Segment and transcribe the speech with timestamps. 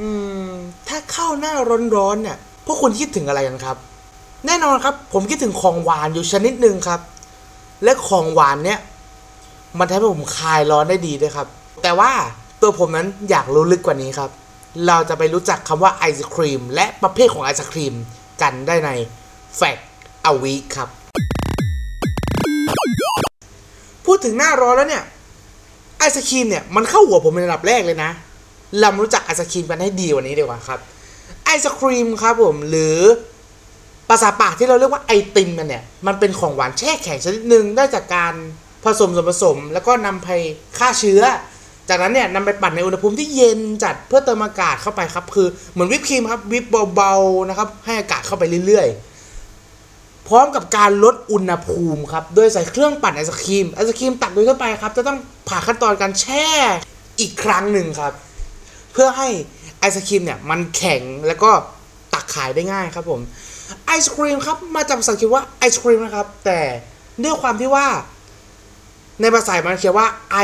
[0.00, 0.08] อื
[0.48, 0.50] ม
[0.88, 1.54] ถ้าเข้าหน้า
[1.96, 3.76] ร้อนๆเนี่ย พวกคุณคิดถึงอะไรกันครับ
[4.46, 7.00] แน่นอนครับ ผมคิดถึงของหวานอยู่ชนิดหนึ่งครับ
[7.84, 8.78] และของหวานเนี่ย
[9.78, 11.46] มันทำให้ผมคลายร้อนได้ดีด้วยครับ
[11.82, 12.12] แต่ว่า
[12.62, 14.30] ตัวผมนั้นอยากรู้ลึกกว่านี้ครับ
[14.86, 17.94] เราจะไปรู้จักคำว่าไอศครีมและประเภทของไอศครีม
[18.42, 18.90] กันได้ใน
[19.58, 19.82] Fact
[20.30, 20.88] a Week ครับ
[24.06, 25.04] พูดถึงหน้าร้อนแล้วเนี่ย
[25.98, 28.10] ไอศครีมเนี่ยมันเข้าหัวผมเป็นอันดับแรกเลยนะ
[28.78, 30.80] เรามารู้จักไอศครีมกันให้ดีกว่านี้ดีกว่าครับ
[31.44, 32.98] ไอศครีมครับผมหรือ
[34.08, 38.34] ภาษาปากที่เราเรียกว่าไอติมกันเนี่ย มันเป็นของหวานแช่แข็งชนิดหนึ่งได้จากการ
[38.84, 40.28] ผสมส่วนผสม แล้วก็นำไป
[40.78, 41.22] ฆ่าเชื้อ
[41.88, 55.18] จากนั้นเนี่ยนำไปปั่นในอุณหภูมิที่เย็นจัดเพื่อเติมอากาศเข้าไปครับ คือเหมือนวิปครีมครับวิปเบาๆนะครับ ให้อากาศเข้าไปเรื่อยๆ พร้อมกับการลดอุณหภูมิครับโดยใส่เครื่องปั่นไอศครีมไอศครีมตักโดยเข้าไปครับจะต้อง
[55.48, 56.46] ผ่านขั้นตอนการแช่
[57.20, 58.12] อีกครั้งหนึ่งครับ
[58.92, 59.28] เพื่อให้
[59.78, 61.50] ไอศครีมเนี่ยมันแข็งแล้วก็
[62.12, 63.20] ตักขายได้ง่ายครับผม
[63.86, 66.60] ไอศครีมครับมาจากภาษาอังกฤษว่าไอศครีมนะครับ แต่
[67.22, 67.86] ด้วยความที่ว่า
[69.20, 70.38] ในภาษามันเขียนว่าไอ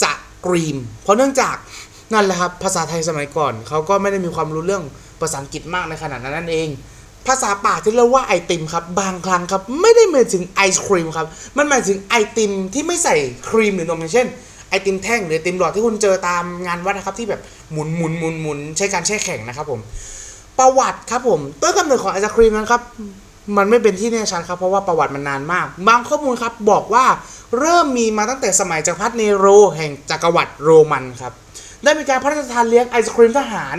[0.00, 0.02] ศ
[0.44, 1.56] กรีม เพราะเนื่องจาก
[2.12, 4.84] นั่นแหละครับภาษาไทยสมัยก่อนเขาก็ไม่ได้มีความรู้เรื่อง
[5.20, 6.68] ภาษาอังกฤษมากในขนาดนั้นนั่นเอง
[7.28, 13.16] ภาษาปากที่เรียกว่าไอติมครับ บางครั้งครับ ไม่ได้หมายถึงไอศครีมครับ มันหมายถึงไอติมที่ไม่ใส่
[13.48, 14.26] ครีมหรือนมอย่างเช่น
[14.72, 17.40] ไอติมแท่งหรือไอติมหลอดที่คุณเจอตามงานวัดนะครับที่แบบ
[17.72, 19.80] หมุนหมุนหมุนหมุนใช้การแช่แข็งนะครับผม
[20.58, 22.82] ประวัติครับผมต้นกำเนิดของไอศครีมนะครับ
[23.56, 27.04] มันไม่เป็นที่แน่ชัดครับเพราะว่าประวัติมันนานมาก บางข้อมูลครับบอกว่า
[27.58, 31.32] เริ่มมีมาตั้งแต่สมัยจักรพรรดิเนโรแห่งจักรวรรดิโรมันครับ
[31.84, 33.76] ได้มีการพระราชทานเลี้ยงไอศครีมทหาร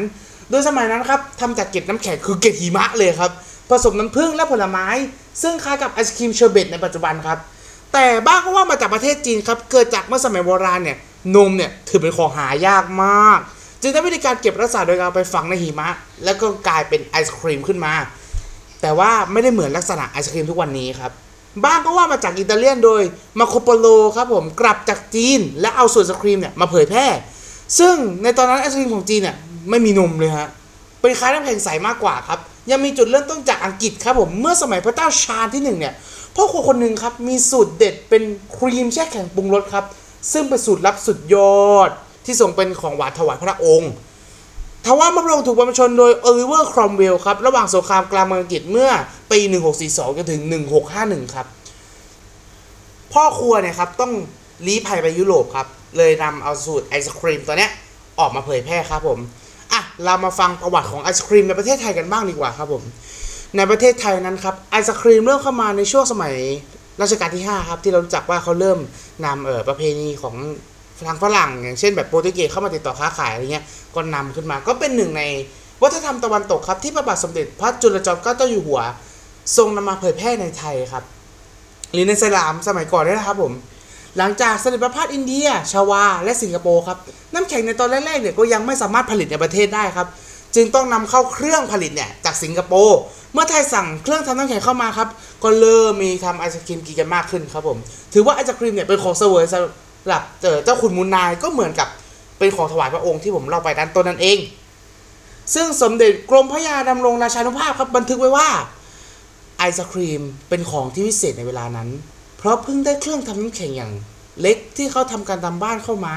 [0.50, 3.32] โดยสมัยนั้นครับทำจากเกล็ดน้ำแข็งคือเกล็ดหิมะเลยครับ
[3.70, 4.88] ผสมน้ำผึ้งและผลไม้
[5.42, 7.38] ซึ่งคล้ายกับไอศครีมเชอร์เบตในปัจจุบันครับ
[7.94, 10.98] แต่บ้างก็ว่ามาจากประเทศจีนครับ เกิดจากเมื่อสมัยโบราณเนี่ย
[11.36, 13.40] นมเนี่ยถือเป็นของหายากมาก
[13.82, 15.90] จึงได้วิธีการเก็บรักษาโดยการไปฝังในหิมะ
[16.24, 17.94] แล้วก็กลายเป็นไอศครีมขึ้นมา
[18.82, 21.12] แต่ว่าไม่ได้เหมือนลักษณะไอศครีมทุกวันนี้ครับ
[21.66, 23.02] บ้างก็ว่ามาจากอิตาเลียนโดย
[23.40, 27.08] มาร์โคโปโลครับผมกลับจากจีน และเอาส่วนไอศครีมเนี่ยมาเผยแพร่
[27.80, 29.36] ซึ่งในตอนนั้นไอศครีมของจีนเนี่ย
[29.70, 30.48] ไม่มีนมเลยฮะ
[31.02, 32.40] เป็นคล้ายน้ำแข็งใสมากกว่าครับ
[32.72, 35.94] ยังมีจุดเริ่มต้นจากอังกฤษครับผมเมื่อสมัยพระเจ้าชาร์ลส์ที่หนึ่งเนี่ย
[36.36, 38.24] พ่อครัวคนหนึ่งครับมีสูตรเด็ดเป็น
[38.58, 39.86] ครีมแช่แข็งปรุงรสครับ
[40.32, 41.90] ซึ่งเป็นสูตรลับสุดยอด
[42.26, 43.92] ที่ส่งเป็นของหวานถวายพระองค์
[44.86, 48.90] ทว่าพระองค์ถูกปลงพระชนม์โดยโอลิเวอร์ครอมเวลครับระหว่างสงครามกลางเมืองอังกฤษเมื่อ
[49.32, 49.40] ปี
[49.80, 50.42] 1642จนถึง
[50.88, 51.48] 1651 ครับ
[53.14, 54.12] พ่อครัวเนี่ยครับต้อง
[54.68, 57.72] ลี้ภัยไปยุโรปครับเลยนำเอาสูตรไอศครีมตัวเนี้ย
[58.20, 59.20] ออกมาเผยแพร่ครับผม
[59.74, 62.84] อะเรามาฟังประวัติของไอศครีมในประเทศไทยกันบ้างดีกว่าครับผม
[63.58, 66.36] ในประเทศไทยนั้นครับไอศครีมเริ่มเข้ามาในช่วงสมัย
[67.02, 68.80] รัชกาลที่ 5 ครับ ที่เรารู้จักว่าเขาเริ่ม
[69.26, 70.36] นำเอ่อประเพณีของ
[71.08, 75.24] ทางฝรั่ง อย่างเช่นแบบโปรตุเกสเข้ามาติดต่อค้าขายอะไรเงี้ยก็นำขึ้นมาก็เป็นหนึ่งใน
[75.82, 78.82] วัฒนธรรมตะวันตกครับที่พระบาทสมเด็จพระจุลจอมเกล้าเจ้าอยู่หัว
[79.58, 81.04] ทรงนำมาเผยแพร่ในไทยครับ
[81.94, 83.54] หรือในสลามสมัยก่อนเนี่ยนะครับผม
[84.18, 86.98] หลังจากเสด็จประพาสอินเดีย ชาวา และสิงคโปร์ครับ
[87.34, 90.08] น้ำแข็งในตอนแรกๆเนี่ยก็ยังไม่สามารถผลิตในประเทศได้ครับ
[90.56, 92.98] จึงต้องนำเข้าเครื่องผลิตเนี่ยจากสิงคโปร์
[93.34, 95.08] เมื่อไทยสั่งเครื่องทำน้ำแข็งเข้ามาครับ
[95.44, 97.78] ก็เริ่มมีทำไอศครีมกินกันมากขึ้นครับผม
[98.14, 99.60] ถือว่าไอศครีมเนี่ยเป็นของเสวยสำ
[100.08, 100.22] หรับ
[100.64, 101.88] เจ้าขุนมูลนายก็เหมือนกับ
[102.40, 104.38] เป็นของถวายพระองค์ที่ผมเล่าไปด้านต้นนั่นเอง
[105.54, 108.50] ซึ่งสมเด็จกรมพระยาดำรงราชานุภาพครับบันทึกไว้ว่า
[109.58, 111.90] ไอศครีมเป็นของที่วิเศษในเวลานั้น
[112.44, 113.92] เพราะเพิ่งได้เครื่องทำน้ำแข็งอย่าง
[114.42, 116.16] เล็กที่เขาทำการตามบ้านเข้ามา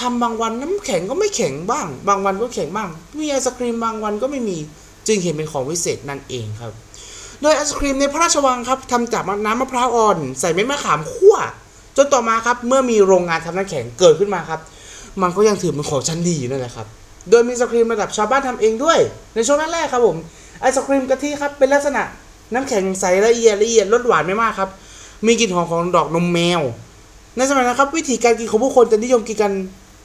[0.00, 4.58] ทำบางวันน้ำแข็งก็ไม่แข็งบ้าง บางวันก็แข็งบ้าง มีไอศครีมบางวันก็ไม่มี
[5.06, 6.72] จึงเห็นเป็นของวิเศษนั่นเองครับ
[7.40, 11.36] โดยไอศครีมในพระราชวังครับทำจากน้ำมะพร้าวอ่อน ใส่เม็ดมะขามคั่ว
[11.96, 14.60] จนต่อมาครับเมื่อมีโรงงานทำน้ำแข็งเกิดขึ้นมาครับ
[15.22, 16.86] มันก็ยังถือเป็นของชั้นดีนั่นแหละครับ
[17.30, 18.98] โดยมีไอศครีมระดับชาวบ้านทำเองด้วย
[19.34, 20.16] ในช่วงแรกๆครับผม
[20.60, 22.02] ไอศครีมกะทิครับเป็นลักษณะ
[22.54, 24.70] น้ำแข็งใสละเอียดละเอียดรสหวานไม่มากครับ
[25.26, 26.60] มีกลิ่นหอมของดอกนมแมว
[27.36, 29.52] ในสมัยนั้นครับ วิธีการกินของผู้คนจะนิยมกินกัน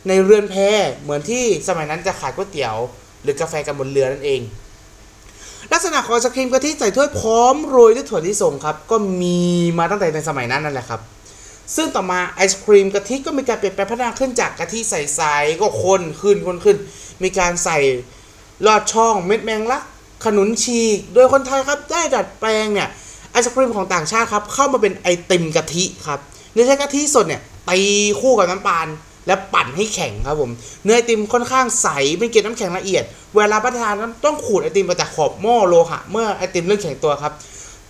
[0.07, 0.55] ในเรือนแพ
[1.01, 2.75] เหมือนที่สมัยนั้นจะขายก๋วยเตี๋ยว
[3.23, 4.41] หรือกาแฟกันบนเรือนั่นเอง
[5.71, 9.39] ลักษณะของไอศครีมกะทิใส่ถ้วยพร้อมโรยด้วยถั่วลิสงครับ ก็มี
[9.77, 11.01] มาตั้งแต่ในสมัยนั้นนั่นแหละครับ
[11.75, 16.77] ซึ่งต่อมาไอศครีมกะทิก็มีการเปลี่ยนแปลงพัฒนาขึ้นจากกะทิใสๆก็ข้นขึ้นข้นขึ้น
[17.23, 17.77] มีการใส่
[18.65, 19.83] ลอดช่องเม็ดแมงลัก
[20.25, 22.89] ขนุนฉีก โดยคนไทยครับได้ดัดแปลงเนี่ย
[23.31, 26.19] ไอศครีมของต่างชาติครับเข้ามาเป็นไอติมกะทิครับ
[26.53, 27.79] โดยใช้กะทิสดเนี่ยตี
[28.21, 28.87] คู่กับน้ำตาล
[29.27, 30.51] และปั่นให้แข็งครับผม
[30.83, 31.87] เนื้อไอติมค่อนข้างใส
[32.17, 33.03] เป็นเกล็ดน้ำแข็งละเอียด
[33.35, 33.93] เวลารับประทาน
[34.25, 37.33] ต้องขูดไอติมมาจากขอบหม้อโลหะเมื่อไอติมเริ่มแข็งตัวครับ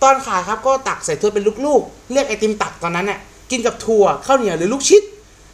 [0.02, 3.18] ตอนขายครับก็ตักใส่ถ้วยเป็นลูกๆ เรียกไอติมตักตอนนั้นเนี่ย
[3.50, 5.02] กินกับถั่วข้าวเหนียวหรือลูกชิด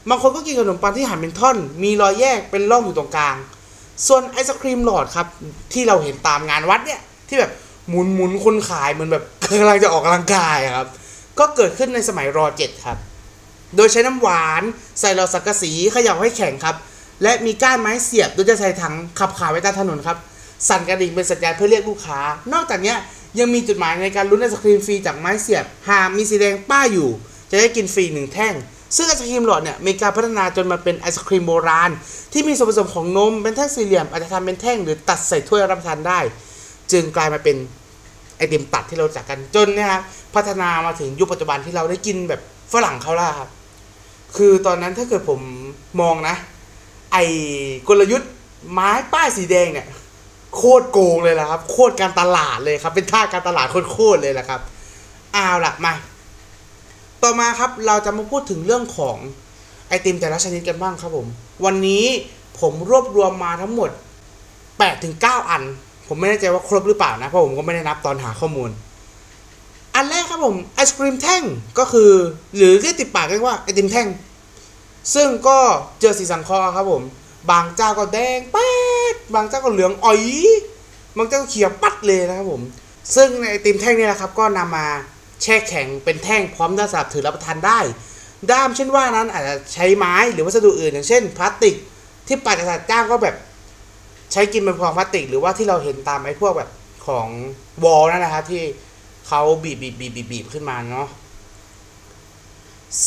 [0.08, 3.36] บางคนก็กินขนมปังที่หั่นเป็นท่อน มีรอยแยกเป็นร่องอยู่ตรงกลาง
[4.06, 5.26] ส่วนไอศครีมหลอดครับ
[5.72, 7.52] ที่เราเห็นตามงานวัดเนี่ยที่แบบ
[7.88, 10.88] หมุนหมุนๆคนขายเหมือนแบบ กำลังจะออกกำลังกายครับ
[11.38, 12.98] ก็เกิดขึ้นในสมัยรอเจ็ดครับ
[13.76, 14.62] โดยใช้น้ำหวาน
[15.00, 16.76] ใส่หลอดสังกะสีเขย่าให้แข็งครับ
[17.22, 20.16] และมีก้านไม้เสียบโดยจะใช้ถังขับขาไว้ตามถนนครับ
[20.68, 22.20] สั่นกระดิ่งเป็นสัญญาณเพื่อเรียกลูกค้า
[22.52, 22.96] นอกจากนี้ย
[23.38, 27.08] ยังมีจุดหมายในการลุ้นไอศครีมฟรีจากไม้เสียบ หากมีสีแดงป้ายอยู่
[27.50, 28.54] จะได้กินฟรีหนึ่งแท่ง
[28.96, 31.90] ซึ่งไอศครีมหลอดเนี่ยมีการพัฒนาจนมาเป็นไอศครีมโบราณ
[32.32, 36.20] ที่มีส่วนผสมของนมเป็นแท่งสี่เหลี่ยมอาจจะทำเป็นแท่งหรือตัดใส่ถ้วยรับประทานได้
[36.92, 37.56] จึงกลายมาเป็น
[38.36, 40.00] ไอติมตัดที่เราจักกันจนเนะครับ
[40.34, 42.40] พัฒนามาถึงยุคปัจจุบันที่เราได้กินแบบ
[42.72, 43.50] ฝรั่งเขาล่ะครับ
[44.36, 45.40] คือตอนนั้นถ้าเกิดผม
[46.00, 46.36] มองนะ
[47.12, 47.16] ไอ
[47.88, 48.30] กลยุทธ์
[48.72, 49.86] ไม้ป้ายสีแดงเนี่ย
[50.56, 54.60] โคตรโกงเลยละครับ โคตรการตลาดเลยครับ เป็นท่าการตลาดโคตรเลยแหละครับ
[55.32, 55.94] เอาล่ะมา
[57.22, 59.16] ต่อมาครับเราจะมาพูดถึงเรื่องของ
[59.88, 61.26] ไอติมแต่ละชนิดกันบ้างครับผม
[61.64, 62.04] วันนี้
[62.60, 63.90] ผมรวบรวมมาทั้งหมด
[64.46, 65.62] 8ถึง9อัน
[66.08, 68.70] ผมไม่แน่ใจว่าครบหรือเปล่านะเพราะผมก็ไม่ได้นับตอนหาข้อมูล
[69.94, 71.42] อันแรกครับผมไอศครีมแท่ง
[71.78, 72.10] ก็คือ
[72.56, 74.08] หรือเรียกติดปากเรียกว่าไอติมแท่ง
[75.14, 75.58] ซึ่งก็
[76.00, 77.02] เจอสีสังคราะห์ครับผม
[77.50, 78.70] บางเจ้าก็แดงแป๊
[79.14, 80.22] ดบางเจ้าก็เหลืองอ๋อย
[81.16, 82.62] บางเจ้าก็เขียวปัดเลยนะครับผม
[83.16, 84.86] ซึ่งในไอติมแท่งนี่ยนะครับ ก็นำมา
[85.42, 87.78] แช่แข็งเป็นแท่งพร้อมที่จะถือรับประทานได้
[88.50, 91.74] ด้ามเช่นว่านั้นอาจจะใช้ไม้หรือวัสดุอื่น อย่างเช่นพลาสติก
[92.26, 93.36] ที่ปัดจากจ้างก็แบบ
[94.32, 96.70] ใช้กินเป็นพองพลาสติก หรือว่าที่เราเห็นตามไอ้พวกแบบ
[97.06, 97.28] ของ
[97.84, 98.62] วอลนั่นนะครับที่
[99.28, 101.08] เขาบีบบีบบีบบีบบบขึ้นมาเนาะ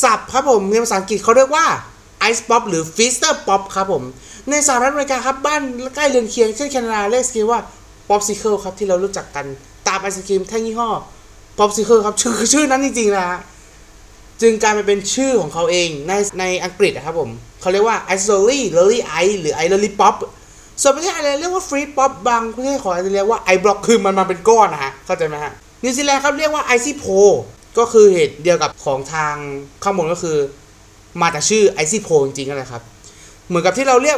[0.02, 1.66] ศัพท์ครับผมในภาษาอังกฤษเขาเรียกว่า
[2.30, 4.04] Ice Pop หรือ Fister Pop ครับผม
[4.50, 5.62] ในสหรัฐอเมริกาครับ บ้าน
[5.96, 7.60] ใกล้เรือนเคียง เช่นแคนาดาเรียกสกีว่า
[8.10, 9.46] Popsicle ครับ ที่เรารู้จักกัน
[9.88, 10.90] ตามไอศครีมแท่งยี่ห้อ
[11.60, 13.28] Popsicle ครับ ชื่อชื่อนั้นจริงๆนะ
[14.42, 17.30] จึงกลายมาเป็นชื่อของเขาเองในในอังกฤษนะครับผม
[17.62, 20.16] เขาเรียกว่า Ice Lolly Lolly Ice หรือ Ice Lolly Pop
[20.82, 25.52] ส่วนประเทศอะไรเรียกว่า Free Pop บางประเทศของอาจจะเรียกว่า Ice Block คือมันมาเป็นก้อนนะฮะเข้าใจไหมฮะ
[25.84, 27.20] นิวซีแลนด์ครับเรียกว่า Icy Pole
[27.78, 29.36] ก็คือเหตุเดียวกับของทาง
[29.84, 30.38] ข้างบนก็คือ
[31.22, 32.82] มาจากชื่อ Icy Pole จริงๆนั่นแหละครับ
[33.48, 34.18] เหมือนกับที่เราเรียก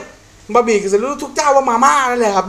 [0.53, 2.47] บะหมี่กึ่งสำเร็จรูปทุกเจ้าว่ามาม่านั่นแหละครับ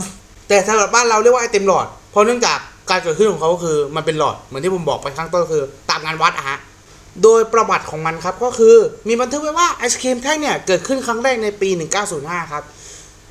[0.49, 2.59] แต่สำหรับบ้านเราเรียกว่าไอติมหลอด เพราะเนื่องจาก
[2.91, 6.59] การเกิดขึ้นของเขาก็คือมันเป็นหลอดเหมือนที่ผมบอกไปข้างต้นคือ ตามงานวัดอะฮะ
[7.23, 8.77] โดยประวัติของมันครับก็คือ
[9.09, 11.69] มีบันทึกไว้ว่าไอศครีมแท่งเนี่ยเกิดขึ้นครั้งแรกในปี
[12.11, 12.63] 1905 ครับ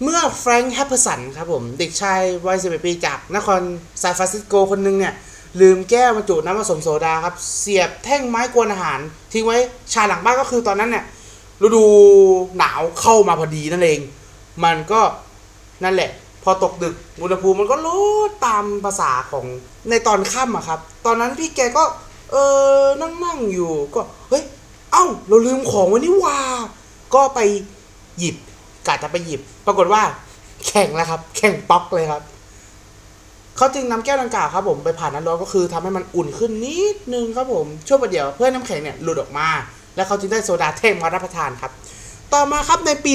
[0.03, 3.61] เมื่อแฟรงค์เอปเปอร์สันครับผม เด็กชายวัย11 ปีจากนคร
[4.01, 5.13] ซานฟรานซิสโกคนหนึ่งเนี่ย
[5.61, 8.99] ลืมแก้วบรรจุน้ำผสมโซดาครับ เสียบแท่งไม้กวนอาหาร
[9.33, 9.57] ทิ้งไว้
[9.93, 11.05] ชายหลังบ้านก็คือตอนนั้นเนี่ย
[11.63, 11.85] ฤดู
[12.57, 13.99] หนาวเข้ามาพอดีนั่นเอง
[14.63, 15.01] มันก็
[15.83, 16.11] นั่นแหละ
[16.43, 17.87] พอตกดึกอุณหภูมิมันก็ล
[18.29, 19.45] ดตามภาษาของ
[19.89, 21.83] ในตอนค่ำอะครับ ตอนนั้นพี่แกก็
[22.31, 22.35] เอ
[22.81, 24.43] อนั่งนั่งๆอยู่ก็เฮ้ย
[24.91, 26.37] เอ้าเราลืมของไว้นี่ว่า
[27.15, 27.39] ก็ไป
[28.19, 28.35] หยิบ
[28.87, 30.01] กะจะไปหยิบ ปรากฏว่า
[30.67, 32.21] แข็งแล้วครับ แข็งป๊อกเลยครับ
[33.57, 39.47] เขาจึงนำแก้วดังกล่าวครับผมไปผ่านน้ำร้อนก็คือทำให้มันอุ่นขึ้นนิดนึงครับผมช่วงประเดี๋ยวเพื่อให้น้ำแข็งเนี่ยหลุดออกมา
[39.95, 41.71] แล้วเขาจึงได้โซดาแท่งมารับประทานครับ
[42.33, 43.11] ต่อมาครับในปี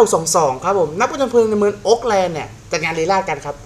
[0.00, 3.56] 1922 ครับผมนักประจนเพลิงในเมืองโอ๊กแลนด์เนี่ยจัดงานลีลาศกันครับ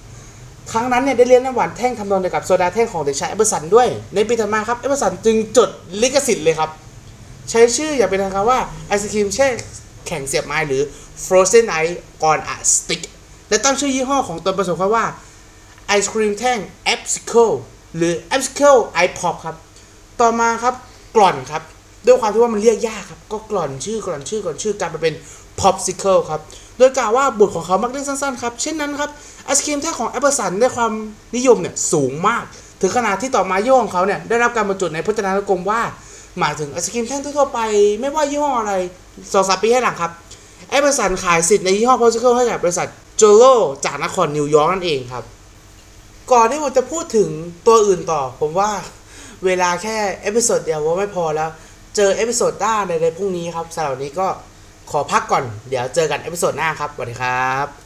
[0.73, 5.71] ครั้งนั้นเนี่ยได้เลี้ยงน้ำหวานแท่งทำนองเดียวกับโซดาแท่งของเด็กชายเอปเปอร์สันด้วย ในปีถัดมาครับเอปเปอร์สันจึงจด
[6.03, 6.71] ลิขสิทธิ์เลยครับ
[7.51, 8.59] ใช้ชื่ออย่างเป็นทางการว่า
[8.89, 9.47] ไอศครีมแช่
[10.07, 10.83] แข็งเสียบไม้หรือ
[11.25, 11.97] frozen ice
[12.31, 13.03] on a stick
[13.49, 15.07] และตั้งชื่อยี่ห้อของตนผสมคำว่า
[15.87, 16.59] ไอศครีมแท่ง
[16.93, 17.55] a p s i c l e
[17.97, 19.57] หรือ a p s i c l e ice pop ครับ
[20.21, 20.75] ต่อมาครับ
[21.17, 21.63] กล่อนครับ
[22.07, 25.15] ด้วยความที่ว่ามันเรียกยากครับ ก็กล่อนชื่อกล่อนชื่อกล่อนชื่อกลายมาเป็น
[25.61, 26.41] popsicle ครับ
[26.79, 29.11] โดยกล่าวว่าบทของเขามักเรียกสั้นๆครับ เช่นนั้นครับ
[29.45, 30.93] ไอศครีมแท่งของแอปเปิลสันได้ความ
[31.37, 32.45] นิยมเนี่ยสูงมาก
[32.81, 35.81] ถึงขนาดที่ต่อมายี่ห้อของเขาเนี่ยได้รับการบรรจุในพจนานุกรมว่า
[36.39, 37.61] หมายถึงไอศครีมแท่งทั่วไป
[38.01, 38.75] ไม่ว่ายี่ห้ออะไร
[39.33, 40.13] สองสามปีให้หลังครับ
[40.69, 43.45] เอปเปอร์สันขายสิทธิ์ในยี่ห้อ Popsicle ให้กับบริษัทโจโล
[43.85, 45.25] จากนครนิวยอร์กนั่นเองครับ
[46.33, 47.29] ก่อนที่ผมจะพูดถึง
[47.67, 48.71] ตัวอื่นต่อ ผมว่า
[49.45, 51.51] เวลาแค่ episode เดียวว่าไม่พอแล้ว
[51.97, 54.29] เจอ episode หน้าในในพรุ่งนี้ครับสำหรับวันนี้ก็
[54.91, 57.71] ขอพักก่อน เดี๋ยวเจอกัน episode หน้าครับสวัสดีครับ